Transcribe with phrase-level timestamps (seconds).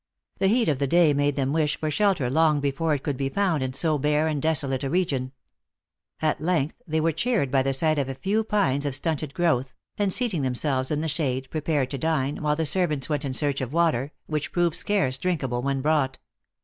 [0.39, 3.29] The heat of the day made them wish for shelter long before it could be
[3.29, 5.31] found in so bare and desolate a region.
[6.23, 9.75] At length they were cheered by the sight of a few pines of stunted growth,
[9.99, 13.61] and seating themselves in the shade, prepared to dine, while the servants went in search
[13.61, 16.17] of water, which proved scarce drinkable when brought.